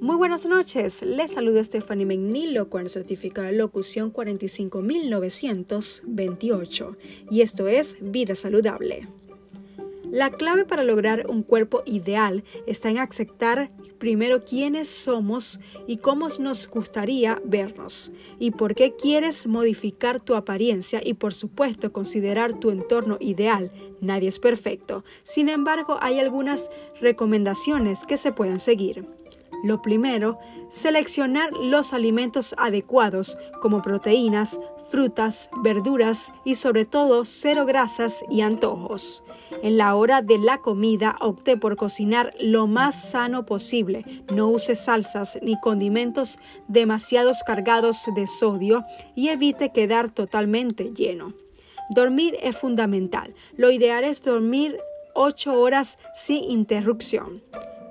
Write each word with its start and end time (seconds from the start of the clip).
Muy 0.00 0.16
buenas 0.16 0.46
noches, 0.46 1.02
les 1.02 1.32
saluda 1.32 1.62
Stephanie 1.62 2.06
Menilo 2.06 2.70
con 2.70 2.80
el 2.80 2.88
certificado 2.88 3.48
de 3.48 3.52
locución 3.52 4.10
45928 4.10 6.96
y 7.30 7.42
esto 7.42 7.68
es 7.68 7.98
Vida 8.00 8.34
Saludable. 8.34 9.06
La 10.10 10.30
clave 10.30 10.64
para 10.64 10.84
lograr 10.84 11.26
un 11.28 11.42
cuerpo 11.42 11.82
ideal 11.84 12.44
está 12.66 12.88
en 12.88 12.96
aceptar 12.96 13.68
primero 13.98 14.46
quiénes 14.46 14.88
somos 14.88 15.60
y 15.86 15.98
cómo 15.98 16.28
nos 16.38 16.66
gustaría 16.66 17.38
vernos 17.44 18.10
y 18.38 18.52
por 18.52 18.74
qué 18.74 18.96
quieres 18.96 19.46
modificar 19.46 20.18
tu 20.18 20.34
apariencia 20.34 21.02
y 21.04 21.12
por 21.12 21.34
supuesto 21.34 21.92
considerar 21.92 22.58
tu 22.58 22.70
entorno 22.70 23.18
ideal. 23.20 23.70
Nadie 24.00 24.30
es 24.30 24.38
perfecto. 24.38 25.04
Sin 25.24 25.50
embargo, 25.50 25.98
hay 26.00 26.18
algunas 26.18 26.70
recomendaciones 27.02 28.06
que 28.06 28.16
se 28.16 28.32
pueden 28.32 28.60
seguir. 28.60 29.19
Lo 29.62 29.82
primero, 29.82 30.38
seleccionar 30.68 31.52
los 31.52 31.92
alimentos 31.92 32.54
adecuados 32.58 33.38
como 33.60 33.82
proteínas, 33.82 34.58
frutas, 34.90 35.50
verduras 35.62 36.32
y 36.44 36.56
sobre 36.56 36.84
todo 36.84 37.24
cero 37.24 37.64
grasas 37.66 38.24
y 38.28 38.40
antojos. 38.40 39.22
En 39.62 39.76
la 39.76 39.94
hora 39.94 40.22
de 40.22 40.38
la 40.38 40.58
comida 40.58 41.16
opté 41.20 41.56
por 41.56 41.76
cocinar 41.76 42.34
lo 42.40 42.66
más 42.66 43.10
sano 43.10 43.46
posible. 43.46 44.04
No 44.32 44.48
use 44.48 44.76
salsas 44.76 45.38
ni 45.42 45.58
condimentos 45.60 46.38
demasiados 46.68 47.42
cargados 47.44 48.08
de 48.14 48.26
sodio 48.26 48.84
y 49.14 49.28
evite 49.28 49.72
quedar 49.72 50.10
totalmente 50.10 50.90
lleno. 50.94 51.34
Dormir 51.90 52.36
es 52.40 52.56
fundamental. 52.56 53.34
Lo 53.56 53.70
ideal 53.70 54.04
es 54.04 54.22
dormir 54.22 54.78
8 55.14 55.60
horas 55.60 55.98
sin 56.14 56.44
interrupción. 56.44 57.42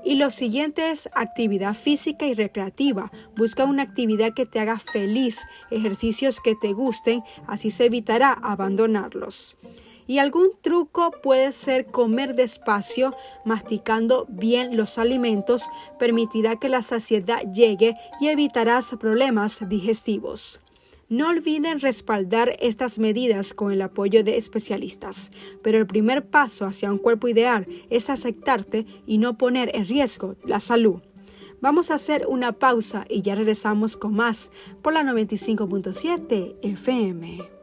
Y 0.03 0.16
lo 0.16 0.31
siguiente 0.31 0.91
es 0.91 1.09
actividad 1.13 1.74
física 1.74 2.26
y 2.26 2.34
recreativa. 2.34 3.12
Busca 3.35 3.65
una 3.65 3.84
actividad 3.84 4.34
que 4.34 4.46
te 4.46 4.60
haga 4.60 4.79
feliz, 4.79 5.41
ejercicios 5.71 6.40
que 6.41 6.55
te 6.55 6.74
gusten, 6.74 7.24
así 7.48 7.71
se 7.71 7.85
evitará 7.85 8.32
abandonarlos. 8.34 9.57
Y 10.07 10.18
algún 10.18 10.49
truco 10.62 11.12
puede 11.21 11.51
ser 11.54 11.85
comer 11.85 12.34
despacio, 12.34 13.15
masticando 13.46 14.26
bien 14.27 14.76
los 14.76 14.98
alimentos, 14.98 15.70
permitirá 15.99 16.55
que 16.55 16.70
la 16.70 16.81
saciedad 16.81 17.43
llegue 17.54 17.96
y 18.20 18.29
evitarás 18.29 18.96
problemas 18.99 19.59
digestivos. 19.70 20.62
No 21.10 21.29
olviden 21.29 21.79
respaldar 21.79 22.55
estas 22.60 22.99
medidas 22.99 23.55
con 23.55 23.71
el 23.71 23.82
apoyo 23.82 24.24
de 24.24 24.38
especialistas, 24.38 25.32
pero 25.63 25.79
el 25.79 25.88
primer 25.88 26.27
paso 26.27 26.68
hacia 26.68 26.91
un 26.91 26.99
cuerpo 26.99 27.27
ideal 27.27 27.65
es 27.90 28.12
aceptarte 28.12 28.85
y 29.07 29.18
no 29.18 29.35
poner 29.35 29.71
en 29.76 29.87
riesgo 29.87 30.35
la 30.46 30.60
salud. 30.60 31.02
Vamos 31.62 31.90
a 31.90 31.96
hacer 31.96 32.27
una 32.27 32.52
pausa 32.52 33.05
y 33.10 33.24
ya 33.24 33.34
regresamos 33.34 33.98
con 33.98 34.13
más 34.13 34.52
por 34.84 34.93
la 34.93 35.02
95.7 35.02 36.57
FM. 36.62 37.59